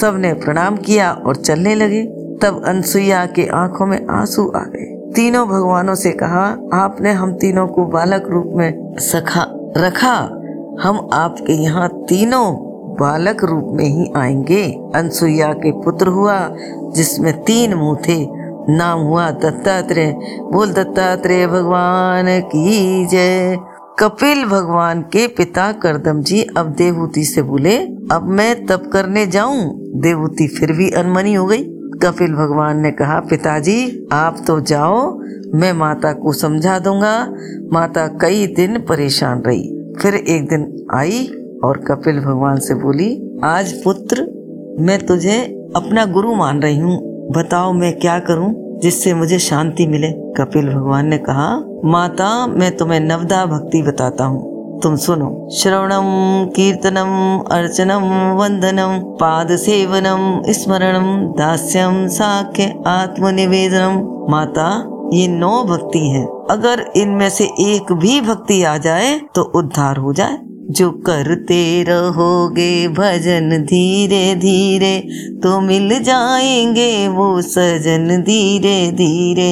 सबने 0.00 0.32
प्रणाम 0.32 0.76
किया 0.76 1.12
और 1.12 1.36
चलने 1.36 1.74
लगे। 1.74 2.02
तब 2.42 2.62
अनसुईया 2.66 3.26
के 3.26 3.46
आँखों 3.46 3.86
में 3.86 4.06
आँसू 4.06 4.52
आ 4.56 4.60
गए। 4.60 5.12
तीनों 5.16 5.48
भगवानों 5.48 5.94
से 5.94 6.10
कहा, 6.10 6.56
आपने 6.72 7.12
हम 7.12 7.32
तीनों 7.32 7.66
को 7.66 7.84
बालक 7.84 8.24
रूप 8.28 8.46
में 8.46 8.94
सखा, 8.98 9.46
रखा। 9.76 10.36
हम 10.80 11.08
आपके 11.12 11.52
यहाँ 11.52 11.88
तीनों 11.88 12.69
बालक 13.00 13.44
रूप 13.44 13.66
में 13.70 13.84
ही 13.84 14.12
आएँगे। 14.16 14.90
अनसुईया 14.94 15.52
के 15.52 15.72
पुत्र 15.72 16.06
हुआ, 16.06 16.50
जिसमें 16.94 17.42
तीन 17.42 17.74
मुँह 17.74 17.98
थे। 18.08 18.40
नाम 18.72 19.00
हुआ 19.00 19.30
दत्तात्रेय। 19.30 20.12
बोल, 20.52 20.72
दत्तात्रेय 20.72 21.46
भगवान 21.46 22.40
की 22.40 23.06
जय। 23.06 23.58
कपिल 23.98 24.44
भगवान 24.44 25.02
के 25.02 25.26
पिता 25.26 25.72
करदम 25.72 26.22
जी 26.22 26.42
अब 26.42 26.66
देवहूति 26.66 27.24
से 27.24 27.42
बोले, 27.42 27.76
अब 28.12 28.20
मैं 28.24 28.66
तप 28.66 28.90
करने 28.92 29.26
जाऊँ? 29.26 29.74
देवहूति 29.78 30.46
फिर 30.46 30.72
भी 30.72 30.90
अनमनी 30.90 31.34
हो 31.34 31.46
गई। 31.46 31.64
कपिल 32.02 32.34
भगवान 32.34 32.80
ने 32.80 32.90
कहा, 32.90 33.20
पिताजी, 33.20 34.08
आप 34.12 34.36
तो 34.46 34.60
जाओ, 34.60 35.18
मैं 35.54 35.72
माता 35.72 36.12
को 36.12 36.32
समझा 36.32 36.78
दूँगा। 36.78 37.28
माता 37.72 38.06
कई 38.06 38.46
दिन 38.46 38.78
परेशान 38.78 39.40
रही। 39.40 39.94
फिर 40.02 40.14
एक 40.14 40.48
दिन 40.48 40.86
आई 40.94 41.30
और 41.64 41.76
कपिल 41.78 42.20
भगवान 42.20 42.56
से 42.56 42.74
बोली, 42.74 43.40
आज 43.44 43.72
पुत्र, 43.72 44.22
मैं 44.80 45.06
तुझे 45.06 45.38
अपना 45.76 46.04
गुरु 46.06 46.34
मान 46.34 46.62
रही 46.62 46.78
हूँ। 46.78 46.98
बताओ 47.30 47.72
मैं 47.72 47.98
क्या 47.98 48.18
करूँ 48.18 48.78
जिससे 48.78 49.14
मुझे 49.14 49.38
शांति 49.38 49.86
मिले? 49.86 50.08
कपिल 50.08 50.68
भगवान 50.68 51.06
ने 51.06 51.18
कहा, 51.18 51.48
माता, 51.84 52.46
मैं 52.46 52.76
तुम्हें 52.76 53.00
नवदा 53.00 53.46
भक्ति 53.46 53.82
बताता 53.82 54.24
हूँ। 54.24 54.50
तुम 54.80 54.96
सुनो, 54.96 55.48
श्रवणम, 55.52 56.04
कीर्तनम, 56.56 57.40
अर्चनम, 57.52 58.06
वंदनम, 58.36 58.98
पाद 59.00 59.56
सेवनम, 59.56 60.52
स्मरणम, 60.52 61.32
दास्यम, 61.38 62.06
साख्य, 62.08 62.74
आत्मनिवेदनम। 62.86 63.98
माता, 64.30 64.68
ये 65.12 65.28
नौ 65.28 65.64
भक्ति 65.64 65.98
है। 65.98 66.26
अगर 66.50 66.92
इनमें 66.96 67.28
से 67.30 67.44
एक 67.44 67.92
भी 67.92 68.20
भक्ति 68.20 68.62
आ 68.64 68.76
जाए 68.78 69.20
तो 69.34 69.42
उद्धार 69.42 69.96
हो 69.96 70.12
जाए। 70.12 70.38
जो 70.70 70.90
करते 70.90 71.82
रहोगे 71.82 72.88
भजन 72.88 73.50
धीरे 73.68 74.34
धीरे 74.34 74.98
तो 75.42 75.60
मिल 75.60 75.98
जाएँगे 76.02 77.08
वो 77.08 77.42
सजन 77.42 78.22
धीरे 78.22 78.90
धीरे। 78.92 79.50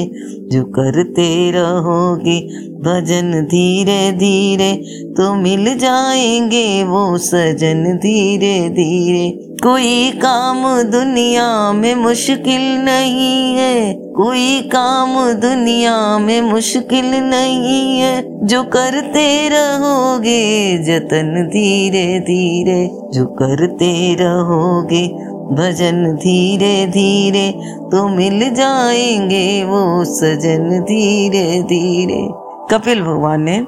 जो 0.49 0.65
करते 0.65 1.51
रहोगे 1.51 2.41
भजन 2.79 3.33
धीरे 3.45 4.13
धीरे 4.13 4.73
तो 5.17 5.35
मिल 5.35 5.79
जाएँगे 5.79 6.85
वो 6.85 7.19
सजन 7.19 7.85
धीरे 7.97 8.69
धीरे। 8.69 9.48
कोई 9.63 10.11
काम 10.11 10.83
दुनिया 10.83 11.73
में 11.73 11.95
मुश्किल 11.95 12.79
नहीं 12.85 13.55
है। 13.55 13.95
कोई 13.95 14.61
काम 14.61 15.33
दुनिया 15.33 16.19
में 16.19 16.41
मुश्किल 16.41 17.05
नहीं 17.05 18.01
है। 18.01 18.47
जो 18.47 18.63
करते 18.63 19.49
रहोगे, 19.49 20.79
जतन 20.79 21.49
धीरे 21.49 22.21
धीरे। 22.21 22.91
जो 23.15 23.27
करते 23.27 24.17
रहोगे, 24.21 25.09
भजन 25.55 26.13
धीरे 26.15 26.87
धीरे। 26.87 27.51
तो 27.67 28.09
मिल 28.09 28.55
जाएँगे 28.55 29.65
वो 29.65 30.05
सजन 30.05 30.81
धीरे 30.81 31.63
धीरे। 31.63 32.29
कपिल 32.71 33.03
भगवान 33.03 33.43
ने 33.43 33.67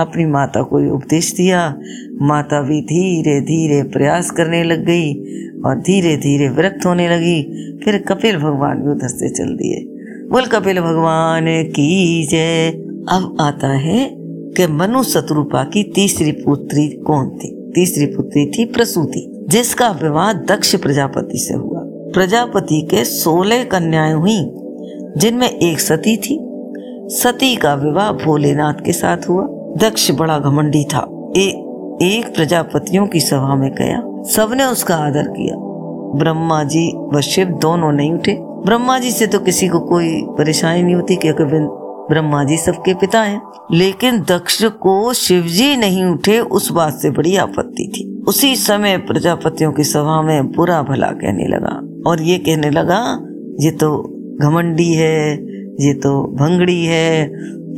अपनी 0.00 0.24
माता 0.26 0.62
को 0.62 0.96
उपदेश 0.96 1.32
दिया। 1.32 1.78
माता 2.22 2.62
भी 2.62 2.80
धीरे 2.80 3.40
धीरे 3.40 3.82
प्रयास 3.82 4.30
करने 4.30 4.62
लग 4.62 4.84
गई 4.84 5.14
और 5.60 5.80
धीरे 5.80 6.16
धीरे 6.16 6.48
विरक्त 6.48 6.86
होने 6.86 7.08
लगी। 7.08 7.42
फिर 7.84 7.98
कपिल 7.98 8.36
भगवान 8.36 8.78
भी 8.78 8.90
उधर 8.90 9.08
से 9.08 9.28
चल 9.28 9.46
दिए। 9.46 9.86
बोल, 10.30 10.46
कपिल 10.46 10.80
भगवान 10.80 11.46
की 11.48 12.26
जय। 12.26 12.68
अब 13.08 13.36
आता 13.40 13.68
है 13.68 14.10
कि 14.56 14.66
मनु 14.66 15.02
शत्रुपा 15.02 15.64
की 15.64 15.82
तीसरी 15.82 16.32
पुत्री 16.32 16.88
कौन 16.88 17.30
थी? 17.30 17.72
तीसरी 17.74 18.06
पुत्री 18.06 18.46
थी 18.46 18.64
प्रसूति, 18.64 19.46
जिसका 19.48 19.90
विवाह 19.90 20.32
दक्ष 20.32 20.76
प्रजापति 20.76 21.38
से 21.38 21.54
हुआ। 21.54 21.80
प्रजापति 21.84 22.88
के 22.90 23.04
सोलह 23.04 23.64
कन्याएँ 23.64 24.14
हुई, 24.14 24.50
जिनमें 25.16 25.50
एक 25.50 25.80
सती 25.80 26.16
थी। 26.16 26.46
सती 27.16 27.56
का 27.56 27.74
विवाह 27.74 28.12
भोलेनाथ 28.12 28.84
के 28.84 28.92
साथ 28.92 29.28
हुआ। 29.28 29.59
दक्ष 29.76 30.10
बड़ा 30.10 30.38
घमंडी 30.38 30.84
था। 30.84 31.30
ए, 31.36 31.42
एक 32.02 32.32
प्रजापतियों 32.36 33.06
की 33.06 33.20
सभा 33.20 33.54
में 33.54 33.74
गया। 33.74 34.22
सबने 34.22 34.64
उसका 34.64 34.96
आदर 34.96 35.22
किया। 35.22 35.56
ब्रह्मा 36.18 36.64
जी 36.64 36.92
व 37.14 37.20
शिव 37.20 37.46
दोनों 37.46 37.92
नहीं 37.92 38.12
उठे। 38.12 38.38
ब्रह्मा 38.40 38.98
जी 38.98 39.10
से 39.10 39.26
तो 39.26 39.38
किसी 39.38 39.68
को 39.68 39.80
कोई 39.80 40.22
परेशानी 40.22 40.82
नहीं 40.82 40.94
होती 40.94 41.16
क्योंकि 41.16 41.44
ब्रह्मा 42.14 42.44
जी 42.44 42.56
सबके 42.56 42.94
पिता 42.94 43.20
हैं। 43.20 43.42
लेकिन 43.72 44.20
दक्ष 44.20 44.64
को 44.64 45.12
शिव 45.12 45.42
जी 45.42 45.76
नहीं 45.76 46.04
उठे 46.04 46.40
उस 46.40 46.72
बात 46.72 46.94
से 46.94 47.10
बड़ी 47.10 47.36
आपत्ति 47.36 47.92
थी। 47.96 48.24
उसी 48.28 48.56
समय 48.56 48.96
प्रजापतियों 48.98 49.72
की 49.72 49.84
सभा 49.84 50.22
में 50.22 50.52
बुरा 50.52 50.82
भला 50.82 51.06
कहने 51.06 51.44
लगा। 51.44 52.10
और 52.10 52.22
ये 52.22 52.38
कहने 52.38 52.70
लगा 52.70 53.20
ये 53.60 53.70
तो 53.70 54.16
घमंडी 54.40 54.92
है 54.92 55.50
ये 55.80 55.94
तो 55.94 56.22
भंगड़ी 56.22 56.84
है 56.84 57.26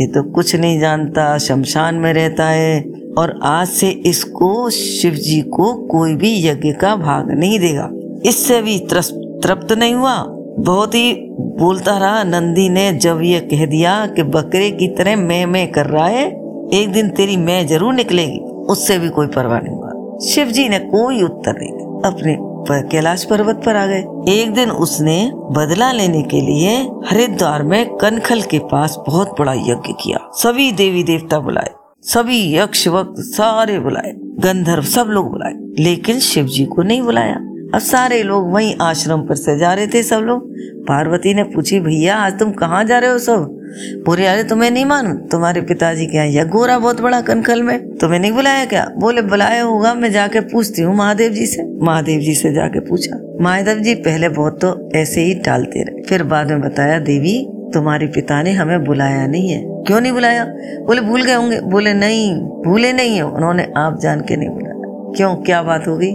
ये 0.01 0.07
तो 0.07 0.23
कुछ 0.33 0.55
नहीं 0.57 0.81
जानता, 0.81 1.39
शमशान 1.39 1.95
में 1.95 2.13
रहता 2.13 2.45
है। 2.45 2.83
और 3.19 3.39
आज 3.43 3.69
से 3.69 3.89
इसको 4.07 4.71
शिव 4.71 5.15
जी 5.15 5.41
को 5.43 5.73
कोई 5.89 6.15
भी 6.15 6.47
यज्ञ 6.47 6.73
का 6.73 6.95
भाग 6.97 7.31
नहीं 7.31 7.59
देगा। 7.59 7.89
इससे 8.27 8.61
भी 8.63 8.79
तृप्त 8.89 9.73
नहीं 9.73 9.95
हुआ। 9.95 10.15
बहुत 10.59 10.95
ही 10.95 11.13
बोलता 11.59 11.97
रहा 11.99 12.23
नंदी 12.25 12.69
ने, 12.69 12.93
जब 12.93 13.21
ये 13.23 13.41
कह 13.41 13.67
दिया 13.67 14.07
कि 14.07 14.23
बकरे 14.23 14.71
की 14.71 14.89
तरह 14.89 15.17
मैं 15.17 15.45
मैं 15.47 15.71
कर 15.73 15.87
रहा 15.87 16.07
है, 16.07 16.27
एक 16.75 16.93
दिन 16.93 17.09
तेरी 17.09 17.37
मैं 17.37 17.67
ज़रूर 17.67 17.95
निकलेगी, 17.95 18.39
उससे 18.71 18.99
भी 18.99 19.09
कोई 19.09 19.27
परवाह 19.27 19.61
नहीं 19.61 19.75
हुआ। 19.75 20.19
शिव 20.27 20.47
जी 20.47 20.69
ने 20.69 20.79
कोई 20.79 21.23
उत्तर 21.23 21.53
नहीं 21.53 21.71
अपने 22.13 22.37
कैलाश 22.71 23.25
पर्वत 23.25 23.63
पर 23.67 23.77
आ 23.77 23.87
गए। 23.87 24.05
एक 24.33 24.53
दिन 24.55 24.71
उसने 24.71 25.31
बदला 25.51 25.91
लेने 25.93 26.23
के 26.23 26.41
लिए 26.41 26.77
हरिद्वार 27.07 27.63
में 27.63 27.97
कनखल 27.97 28.43
के 28.43 28.59
पास 28.71 28.97
बहुत 29.07 29.35
बड़ा 29.39 29.53
यज्ञ 29.53 29.93
किया। 29.93 30.19
सभी 30.33 30.71
देवी 30.73 31.03
देवता 31.03 31.39
बुलाए, 31.39 31.71
सभी 32.03 32.57
यक्ष 32.57 32.87
वक्त 32.89 33.21
सारे 33.21 33.79
बुलाए, 33.81 34.13
गंधर्व 34.41 34.83
सब 34.83 35.07
लोग 35.07 35.31
बुलाए, 35.31 35.55
लेकिन 35.79 36.19
शिव 36.19 36.47
जी 36.47 36.65
को 36.65 36.83
नहीं 36.83 37.03
बुलाया। 37.03 37.35
अब 37.75 37.79
सारे 37.79 38.23
लोग 38.23 38.53
वहीं 38.53 38.75
आश्रम 38.83 39.21
पर 39.21 39.35
से 39.35 39.59
जा 39.59 39.73
रहे 39.75 39.87
थे 39.87 40.03
सब 40.03 40.21
लोग। 40.21 40.51
पार्वती 40.85 41.35
ने 41.35 41.43
पूछी, 41.45 41.81
भैया, 41.81 42.17
आज 42.17 42.39
तुम 42.39 42.51
कहाँ 42.53 42.85
जा 42.85 42.99
रहे 42.99 43.11
हो 43.11 43.19
सब? 43.19 43.59
पूरे 44.07 44.27
अरे 44.27 44.45
तुम्हें 44.45 44.71
नहीं 44.71 44.85
मानू। 44.85 45.15
तुम्हारे 45.15 45.61
पिताजी 45.61 46.07
क्या 46.07 46.23
है 46.23 46.49
गोरा 46.49 46.79
बहुत 46.79 47.01
बड़ा 47.01 47.21
कनखल 47.21 47.63
में। 47.63 47.97
तुम्हें 47.97 48.21
नहीं 48.21 48.33
बुलाया 48.33 48.65
क्या? 48.65 48.91
बोले, 48.99 49.23
बुलाया 49.23 49.63
होगा, 49.63 49.95
मैं 49.95 50.13
जाके 50.13 50.41
पूछती 50.41 50.83
हूँ 50.83 50.97
महादेव 50.97 51.33
जी 51.33 51.47
से। 51.47 51.85
महादेव 51.85 52.21
जी 52.21 52.35
से 52.35 52.53
जाके 52.53 52.81
पूछा। 52.81 53.37
महादेव 53.41 53.79
जी 53.79 53.95
पहले 53.95 54.29
बहुत 54.29 54.61
तो 54.65 54.91
ऐसे 54.97 55.21
ही 55.21 55.35
टालते 55.35 55.83
रहे। 55.83 56.03
फिर 56.03 56.23
बाद 56.23 56.49
में 56.49 56.61
बताया, 56.61 56.99
देवी, 56.99 57.49
तुम्हारे 57.75 58.07
पिता 58.07 58.43
ने 58.43 58.53
हमें 58.53 58.85
बुलाया 58.85 59.27
नहीं 59.27 59.49
है। 59.49 59.65
क्यों 59.67 60.01
नहीं 60.01 60.13
बुलाया? 60.13 60.45
बोले, 60.87 61.01
भूल 61.01 61.23
गए 61.23 61.35
होंगे। 61.35 61.61
बोले, 61.61 61.95
नहीं, 61.95 62.35
भूले 62.41 62.93
नहीं 62.93 63.17
है। 63.17 63.23
उन्होंने 63.23 63.73
आप 63.77 64.01
जान 64.01 64.21
के 64.21 64.37
नहीं 64.37 64.49
बुलाया। 64.49 64.73
क्यों? 65.17 65.37
क्या 65.37 65.63
बात 65.63 65.89
हो 65.89 65.97
गई? 65.97 66.13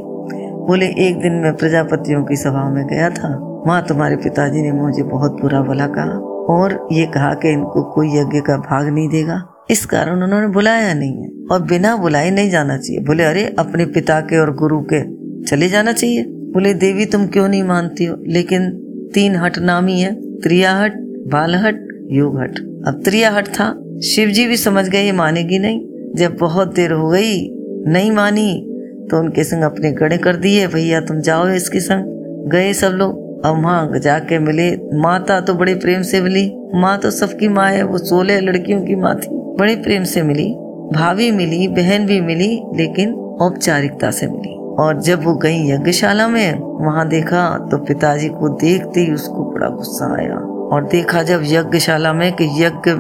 बोले, 0.68 0.86
एक 0.86 1.20
दिन 1.22 1.32
मैं 1.32 1.56
प्रजापतियों 1.56 2.24
की 2.24 2.36
सभा 2.36 2.70
में 2.70 2.88
गया 2.88 3.10
था। 3.10 3.44
वहाँ 3.68 3.86
तुम्हारे 3.88 4.16
पिताजी 4.16 4.62
ने 4.62 4.72
मुझे 4.72 5.04
बहुत 5.04 5.42
बुरा 5.42 5.62
भला 5.62 5.88
कहा। 5.88 6.37
और 6.48 6.88
ये 6.92 7.06
कहा 7.06 7.34
कि 7.34 7.50
इनको 7.50 7.84
कोई 7.84 8.08
यज्ञ 8.08 8.40
का 8.40 8.58
भाग 8.58 8.88
नहीं 8.88 9.10
देगा। 9.10 9.66
इस 9.70 9.86
कारण 9.86 10.24
उन्होंने 10.24 10.48
बुलाया 10.48 10.94
नहीं 10.94 11.24
है। 11.24 11.30
और 11.52 11.62
बिना 11.62 11.98
बुलाए 11.98 12.32
नहीं 12.32 12.50
जाना 12.50 12.78
चाहिए। 12.78 13.02
बोले, 13.02 13.24
अरे, 13.24 13.56
अपने 13.60 13.86
पिता 13.86 14.20
के 14.20 14.38
और 14.38 14.56
गुरु 14.56 14.86
के 14.94 15.02
चले 15.44 15.70
जाना 15.70 15.92
चाहिए। 15.92 16.26
बोले, 16.28 16.74
देवी, 16.74 17.06
तुम 17.06 17.28
क्यों 17.28 17.48
नहीं 17.48 17.64
मानती 17.64 18.06
हो? 18.06 18.16
लेकिन 18.28 18.72
तीन 19.14 19.36
हट 19.36 19.58
नामी 19.58 20.00
है। 20.00 20.40
त्रियाहट 20.40 20.94
बालहट 21.28 21.88
योग 22.12 22.40
हट। 22.40 22.58
अब 22.88 23.02
त्रियाहट 23.06 23.48
था। 23.48 23.84
शिव 24.00 24.30
जी 24.30 24.48
भी 24.48 24.58
समझ 24.58 24.90
गए 24.90 25.12
मानेगी 25.12 25.60
नहीं। 25.60 25.82
जब 26.16 26.38
बहुत 26.38 26.76
देर 26.76 26.92
हो 26.92 27.10
गई, 27.10 27.50
नहीं 27.88 28.12
मानी 28.12 28.74
तो 29.12 29.20
उनके 29.20 29.44
संग 29.44 29.64
अपने 29.64 29.92
गड़े 29.92 30.18
कर 30.18 30.36
दिए। 30.36 30.68
भैया, 30.68 31.02
तुम 31.02 31.20
जाओ 31.20 31.48
इसके 31.48 31.80
संग। 31.80 32.04
गए 32.52 32.74
सब 32.74 32.88
लोग। 32.88 33.27
अब 33.46 33.62
वहाँ 33.64 34.00
जाके 34.00 34.40
मिले। 34.40 34.76
माता 35.00 35.40
तो 35.42 35.54
बड़े 35.54 35.76
प्रेम 35.76 36.02
से 36.02 36.22
मिली। 36.22 36.52
माँ 36.76 36.98
तो 36.98 37.12
सबकी 37.12 37.48
माँ 37.48 37.70
है, 37.72 37.84
वो 37.84 37.98
सोलह 37.98 38.40
लड़कियों 38.40 38.82
की 38.82 38.96
माँ 38.96 39.16
थी। 39.16 39.28
बड़े 39.32 39.76
प्रेम 39.76 40.04
से 40.04 40.22
मिली। 40.22 40.48
भाभी 40.94 41.32
मिली, 41.32 41.68
बहन 41.68 42.06
भी 42.06 42.22
मिली, 42.22 42.62
लेकिन 42.76 43.14
औपचारिकता 43.42 44.12
से 44.12 44.28
मिली। 44.28 44.54
और 44.80 45.02
जब 45.02 45.24
वो 45.24 45.36
गई 45.36 45.70
यज्ञशाला 45.70 46.28
में 46.28 46.60
वहाँ 46.86 47.08
देखा 47.08 47.68
तो 47.72 47.78
पिताजी 47.78 48.28
को 48.28 48.50
देखते 48.50 49.00
ही 49.00 49.14
उसको 49.14 49.52
बड़ा 49.52 49.68
गुस्सा 49.68 50.14
आया। 50.20 50.36
और 50.68 50.88
देखा 50.88 51.24
जब 51.24 51.42
यज्ञशाला 51.46 52.14
में 52.14 52.32
कि 52.34 52.44
यज्ञ 52.44 52.92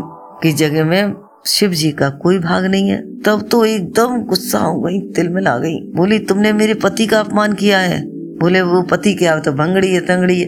की 0.41 0.51
जगह 0.51 0.84
में 0.84 1.13
शिव 1.46 1.72
जी 1.72 1.91
का 1.91 2.10
कोई 2.10 2.39
भाग 2.39 2.65
नहीं 2.65 2.89
है, 2.89 3.22
तब 3.22 3.48
तो 3.51 3.65
एकदम 3.65 4.22
गुस्सा 4.22 4.60
हो 4.60 4.79
गई 4.79 5.00
तिल 5.00 5.29
में 5.29 5.41
ला 5.41 5.58
गई। 5.58 5.75
बोली, 5.96 6.20
तुमने 6.20 6.53
मेरे 6.53 6.74
पति 6.74 7.06
का 7.06 7.20
अपमान 7.20 7.53
किया 7.53 7.79
है? 7.79 8.16
बोले, 8.39 8.62
वो 8.62 8.82
पति 8.82 9.13
क्या 9.13 9.38
तो 9.39 9.51
भंगड़ी 9.51 9.94
है 9.94 10.00
तंगड़ी 10.00 10.39
है। 10.41 10.48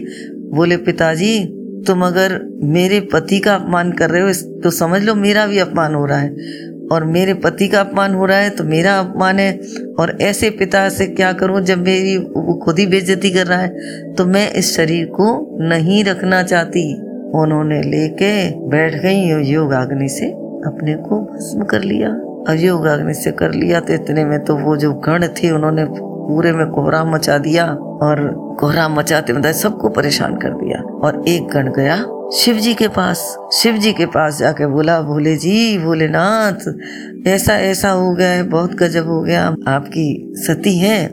बोले, 0.50 0.76
पिताजी, 0.76 1.38
तुम 1.86 2.02
अगर 2.06 2.40
मेरे 2.64 3.00
पति 3.12 3.38
का 3.38 3.54
अपमान 3.54 3.92
कर 3.92 4.10
रहे 4.10 4.22
हो 4.22 4.60
तो 4.62 4.70
समझ 4.70 5.02
लो 5.02 5.14
मेरा 5.14 5.46
भी 5.46 5.58
अपमान 5.58 5.94
हो 5.94 6.04
रहा 6.06 6.18
है। 6.18 6.30
और 6.92 7.04
मेरे 7.04 7.34
पति 7.34 7.68
का 7.68 7.80
अपमान 7.80 8.14
हो 8.14 8.24
रहा 8.26 8.38
है 8.38 8.50
तो 8.50 8.64
मेरा 8.64 8.98
अपमान 8.98 9.38
है। 9.38 9.52
और 9.98 10.16
ऐसे 10.20 10.50
पिता 10.50 10.88
से 10.88 11.06
क्या 11.06 11.32
करूँ, 11.32 11.60
जब 11.60 11.78
मेरी 11.78 12.16
वो 12.16 12.54
खुद 12.64 12.78
ही 12.78 12.86
बेइज्जती 12.86 13.30
कर 13.30 13.46
रहा 13.46 13.58
है? 13.58 14.14
तो 14.14 14.26
मैं 14.26 14.50
इस 14.52 14.74
शरीर 14.76 15.06
को 15.06 15.58
नहीं 15.68 16.02
रखना 16.04 16.42
चाहती। 16.42 16.92
उन्होंने 17.34 17.80
लेके 17.82 18.32
बैठ 18.68 18.94
गई 19.02 19.50
योग 19.50 19.72
अग्नि 19.72 20.08
से 20.08 20.26
अपने 20.66 20.94
को 20.94 21.20
भस्म 21.24 21.64
कर 21.64 21.82
लिया। 21.82 22.08
और 22.40 22.56
योग 22.56 22.84
अग्नि 22.84 23.14
से 23.14 23.30
कर 23.32 23.52
लिया 23.52 23.80
तो 23.80 23.94
इतने 23.94 24.24
में 24.24 24.38
तो 24.44 24.56
वो 24.56 24.76
जो 24.76 24.92
गण 25.06 25.26
थे, 25.28 25.50
उन्होंने 25.50 25.84
पूरे 26.30 26.52
में 26.52 26.66
कोहरा 26.66 27.04
मचा 27.04 27.36
दिया 27.38 27.66
और 28.02 28.20
कोहरा 28.60 28.88
मचाते 28.88 29.32
मतलब 29.32 29.52
सबको 29.52 29.88
परेशान 29.88 30.34
कर 30.36 30.50
दिया। 30.54 30.80
और 30.98 31.22
एक 31.28 31.46
गण 31.48 31.70
गया 31.72 31.96
शिव 32.34 32.56
जी 32.56 32.74
के 32.74 32.88
पास 32.88 33.22
शिव 33.52 33.76
जी 33.76 33.92
के 33.92 34.06
पास 34.06 34.38
जाके 34.38 34.66
बोला, 34.66 35.00
भोले 35.02 35.34
जी, 35.36 35.78
भोलेनाथ, 35.78 36.68
ऐसा 37.28 37.56
ऐसा 37.60 37.90
हो 37.90 38.12
गया 38.14 38.28
है, 38.28 38.42
बहुत 38.42 38.74
गजब 38.74 39.06
हो 39.06 39.20
गया, 39.22 39.46
आपकी 39.68 40.32
सती 40.36 40.76
है। 40.78 41.06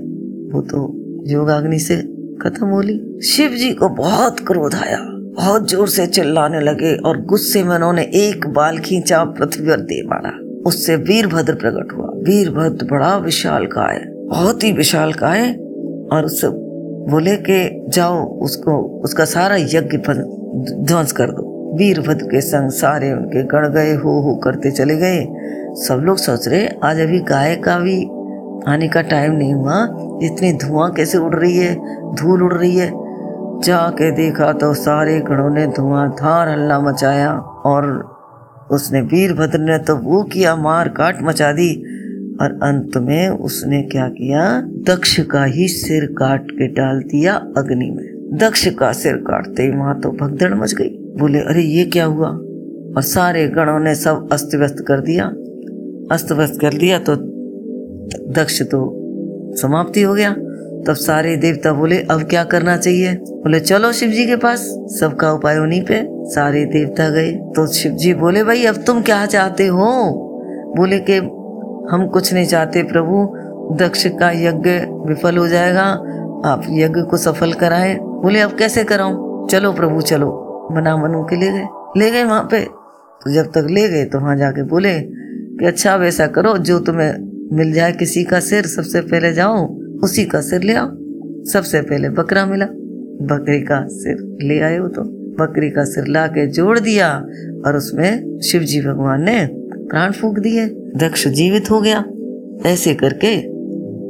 वो 0.54 0.62
तो 0.62 0.82
योगाग्नि 1.28 1.80
से 1.80 1.96
खत्म 2.42 2.68
हो 2.68 2.82
ली। 2.82 3.00
शिव 3.28 3.50
जी 3.52 3.72
को 3.74 3.90
बहुत 3.90 4.40
क्रोध 4.40 4.76
आया, 4.76 4.98
बहुत 5.38 5.70
ज़ोर 5.70 5.88
से 5.88 6.06
चिल्लाने 6.08 6.60
लगे 6.60 6.96
और 7.02 7.22
गुस्से 7.26 7.64
में 7.64 7.76
उन्होंने 7.76 8.02
एक 8.16 8.48
बाल 8.48 8.78
खींचा 8.80 9.24
पृथ्वी 9.32 9.66
पर 9.68 9.82
दे 9.84 10.02
मारा। 10.08 10.38
उससे 10.66 10.96
वीरभद्र 10.96 11.54
प्रकट 11.56 11.98
हुआ। 11.98 12.08
वीरभद्र 12.24 12.86
बड़ा 12.86 13.16
विशाल 13.18 13.66
का 13.66 13.92
है 13.94 14.17
बहुत 14.28 14.64
ही 14.64 14.72
विशाल 14.72 15.14
का 15.14 15.28
है, 15.28 15.52
और 16.14 16.26
उससे 16.26 16.48
बोले 17.12 17.36
के 17.36 17.90
जाओ, 17.90 18.26
उसको, 18.40 19.02
उसका 19.04 19.26
सारा 19.26 19.56
यज्ञ 19.56 19.98
ध्वंस 19.98 21.12
कर 21.12 21.32
दो। 21.32 21.76
वीरभद्र 21.78 22.26
के 22.26 22.42
संग 22.42 22.70
सारे 22.72 23.12
उनके 23.14 23.44
गण 23.44 23.68
गए 23.70 23.94
हो 23.94 24.20
हो 24.22 24.36
करते 24.36 24.72
चले 24.72 24.96
गए। 24.96 25.26
सब 25.78 26.02
लोग 26.04 26.18
सोच 26.18 26.48
रहे, 26.48 26.68
आज 26.84 27.00
अभी 27.00 27.20
गाय 27.20 27.56
का 27.56 27.80
भी 27.80 27.98
आने 28.68 28.88
का 28.88 29.02
टाइम 29.02 29.32
नहीं 29.32 29.54
हुआ। 29.54 29.84
इतनी 30.24 30.54
धुआँ 30.54 30.92
कैसे 30.92 31.18
उड़ 31.18 31.36
रही 31.36 31.58
है? 31.58 31.76
धूल 32.16 32.44
उड़ 32.44 32.54
रही 32.54 32.76
है। 32.76 32.92
जाके 33.64 34.12
देखा 34.12 34.52
तो 34.54 34.74
सारे 34.74 35.20
गणों 35.20 35.50
ने 35.50 35.68
धुआँ 35.68 36.10
धार 36.10 36.50
हल्ला 36.50 36.80
मचाया, 36.80 37.32
और 37.66 37.86
उसने 38.72 39.02
वीरभद्र 39.02 39.60
ने 39.60 39.78
तो 39.78 39.96
वो 39.96 40.24
किया 40.24 40.56
मार 40.56 40.90
काट 40.90 41.22
मचा 41.22 41.52
दी। 41.52 41.70
और 42.42 42.60
अंत 42.64 42.98
में 42.98 43.30
उसने 43.30 43.82
क्या 43.82 44.08
किया? 44.08 44.62
दक्ष 44.62 45.20
का 45.20 45.46
ही 45.46 45.68
सिर 45.68 46.06
काट 46.06 46.52
के 46.52 46.68
डाल 46.68 47.00
दिया 47.00 47.34
अग्नि 47.34 47.90
में। 47.90 48.38
दक्ष 48.38 48.68
का 48.68 48.92
सिर 48.92 49.14
काटते 49.14 49.64
ही 49.64 49.70
वहाँ 49.70 50.02
तो 50.02 50.12
भगदड़ 50.12 50.54
मच 50.54 50.74
गई। 50.74 50.90
बोले, 50.90 51.40
अरे, 51.40 51.62
ये 51.62 51.86
क्या 51.86 52.06
हुआ? 52.06 52.28
और 52.28 53.02
सारे 53.02 53.48
गणों 53.48 53.80
ने 53.80 53.96
सब 53.96 54.30
अस्त 54.32 54.50
व्यस्त 54.56 54.86
कर 54.88 55.00
दिया। 55.00 55.26
अस्त 56.12 56.32
व्यस्त 56.32 56.62
कर 56.62 56.74
दिया 56.74 57.00
तो 57.00 57.16
दक्ष 58.34 58.62
तो 58.62 58.94
समाप्ति 59.56 60.02
हो 60.02 60.14
गया। 60.14 60.34
तब 60.88 60.94
सारे 60.94 61.38
देवता 61.38 61.74
बोले, 61.74 61.98
अब 61.98 62.24
क्या 62.24 62.44
करना 62.44 62.78
चाहिए? 62.78 63.14
बोले, 63.14 63.60
चलो 63.60 63.92
शिव 63.92 64.10
जी 64.10 64.26
के 64.26 64.36
पास। 64.36 64.60
सबका 65.00 65.32
उपाय 65.32 65.58
उन्हीं 65.58 65.82
पे। 65.82 66.04
सारे 66.10 66.66
देवता 66.66 67.10
गए। 67.10 67.32
तो 67.32 67.68
शिव 67.68 67.92
जी 67.92 68.14
बोले, 68.14 68.44
भाई, 68.44 68.66
अब 68.66 68.76
तुम 68.76 69.02
क्या 69.02 69.26
चाहते 69.26 69.68
हो? 69.68 70.24
बोले 70.78 71.00
के 71.00 71.37
हम 71.92 72.08
कुछ 72.08 72.34
नहीं 72.34 72.46
चाहते 72.46 72.84
प्रभु। 72.84 73.38
दक्ष 73.84 74.08
का 74.08 74.32
यज्ञ 74.32 74.70
विफल 75.10 75.38
हो 75.38 75.48
जाएगा। 75.48 75.84
आप 76.46 76.62
यज्ञ 76.70 77.02
को 77.02 77.18
सफल 77.18 77.54
कराए। 77.54 77.96
बोले, 77.96 78.40
अब 78.40 78.52
कैसे 78.52 78.84
कराऊं? 78.84 79.48
चलो 79.48 79.74
प्रभु, 79.74 80.02
चलो। 80.02 80.44
मना 80.72 80.98
मनु 80.98 81.24
के 81.24 81.36
ले 81.36 81.52
गए। 81.52 81.68
ले 81.98 82.12
गए 82.12 82.24
वहाँ 82.24 82.48
पे। 82.52 82.60
तो 83.24 83.34
जब 83.34 83.46
तक 83.46 83.68
ले 83.72 83.90
गए 83.90 84.06
तो 84.06 84.20
वहाँ 84.20 84.38
जाके 84.38 84.64
बोले 84.64 85.00
कि 85.60 85.66
अच्छा 85.66 85.96
वैसा 85.96 86.28
करो। 86.28 86.58
जो 86.58 86.80
तुम्हें 86.80 87.14
मिल 87.58 87.74
जाए 87.74 87.92
किसी 87.92 88.24
का 88.24 88.40
सिर, 88.40 88.66
सबसे 88.66 89.02
पहले 89.02 89.34
जाओ, 89.34 89.76
उसी 90.04 90.26
का 90.26 90.42
सिर 90.42 90.62
ले 90.62 90.74
आओ। 90.74 90.88
सबसे 91.54 91.82
पहले 91.82 92.10
बकरा 92.10 92.46
मिला। 92.46 92.66
बकरी 93.22 93.62
का 93.62 93.88
सिर 93.88 94.38
ले 94.42 94.60
आए 94.60 94.78
हो 94.78 94.88
तो। 94.88 95.02
बकरी 95.40 95.70
का 95.70 95.84
सिर 95.84 96.08
ला 96.08 96.28
के 96.28 96.48
जोड़ 96.48 96.80
दिया 96.80 97.26
और 97.66 97.76
उसमें 97.76 98.40
शिव 98.40 98.62
जी 98.62 98.82
भगवान 98.82 99.22
ने 99.22 99.67
प्राण 99.90 100.12
फूक 100.12 100.40
दिए 100.40 100.66
दक्ष 100.98 101.28
जीवित 101.28 101.72
हो 101.72 101.82
गया। 101.82 102.04
ऐसे 102.66 102.94
करके 102.94 103.38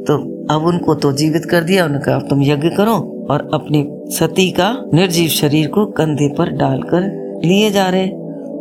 तो 0.04 0.14
अब 0.54 0.64
उनको 0.64 0.94
तो 0.94 1.12
जीवित 1.12 1.44
कर 1.44 1.62
दिया। 1.62 1.84
उन्होंने 1.84 2.04
कहा 2.04 2.18
तुम 2.18 2.42
यज्ञ 2.42 2.68
करो 2.68 3.26
और 3.30 3.50
अपनी 3.54 3.86
सती 4.14 4.50
का 4.50 4.68
निर्जीव 4.94 5.28
शरीर 5.28 5.68
को 5.68 5.86
कंधे 5.86 6.28
पर 6.38 6.50
डालकर 6.50 7.00
लिए 7.44 7.70
जा 7.70 7.88
रहे। 7.88 8.08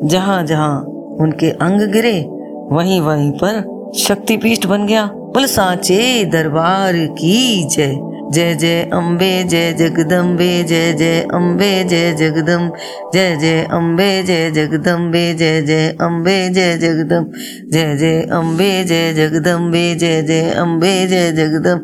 जहाँ 0.07 0.45
जहाँ 0.45 0.79
उनके 1.21 1.49
अंग 1.49 1.81
गिरे, 1.91 2.19
वहीं 2.71 3.01
वहीं 3.01 3.31
पर 3.43 3.91
शक्तिपीठ 3.97 4.65
बन 4.65 4.85
गया। 4.85 5.05
बोल, 5.05 5.45
साचे 5.45 6.25
दरबार 6.25 6.93
की 6.95 7.63
जय। 7.63 7.97
जय 8.33 8.53
जय 8.55 8.81
अम्बे 8.93 9.31
जय 9.43 9.71
जगदम्बे 9.73 10.63
जय 10.63 10.93
जय 10.93 11.19
अम्बे 11.33 11.71
जय 11.83 12.11
जगदम 12.13 12.69
जय 13.13 13.35
जय 13.35 13.63
अम्बे 13.71 14.09
जय 14.23 14.49
जगदम्बे 14.51 15.33
जय 15.33 15.61
जय 15.61 15.87
अम्बे 16.01 16.37
जय 16.49 16.77
जगदम 16.77 17.25
जय 17.71 17.95
जय 17.97 18.21
अम्बे 18.31 18.71
जय 18.83 19.13
जगदम्बे 19.13 19.83
जय 19.95 20.21
जय 20.21 20.49
अम्बे 20.57 20.93
जय 21.07 21.31
जगदम 21.31 21.79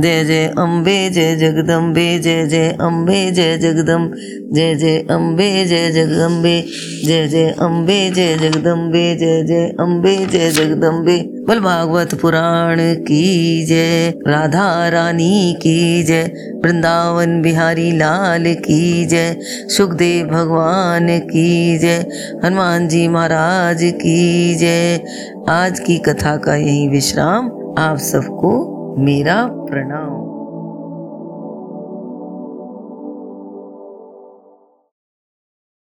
जय 0.00 0.24
जय 0.24 0.46
अम्बे, 0.58 1.10
जय 1.10 1.36
जगदम्बे, 1.36 2.18
जय 2.18 2.46
जय 2.46 2.76
अम्बे, 2.80 3.30
जय 3.30 3.58
जगदम 3.58 4.10
जय 4.54 4.74
जय 4.74 5.06
अम्बे, 5.10 5.64
जय 5.64 5.90
जगदम्बे, 5.90 6.64
जय 7.04 7.28
जय 7.28 7.54
अम्बे, 7.58 8.10
जय 8.10 8.36
जगदम्बे, 8.36 9.16
जय 9.16 9.42
जय 9.42 9.76
अम्बे, 9.80 10.26
जय 10.26 10.50
जगदम्बे। 10.50 11.44
बल 11.48 11.60
भागवत 11.60 12.14
पुराण 12.14 12.76
की 12.80 13.66
जय, 13.66 14.14
राधा 14.28 14.88
रानी 14.88 15.56
की 15.62 16.02
जय, 16.02 16.22
वृंदावन 16.64 17.42
बिहारी 17.42 17.92
लाल 17.92 18.54
की 18.54 19.06
जय, 19.06 19.36
सुखदेव 19.68 20.26
भगवान 20.26 21.18
की 21.18 21.78
जय, 21.78 22.06
हनुमान 22.44 22.88
जी 22.88 23.08
महाराज 23.08 23.78
की 23.82 24.54
जय। 24.54 25.04
आज 25.48 25.80
की 25.80 25.98
कथा 25.98 26.36
का 26.36 26.56
यही 26.56 26.88
विश्राम 26.88 27.46
आप 27.78 27.98
सबको 27.98 28.77
मेरा 28.98 29.46
प्रणाम। 29.68 30.27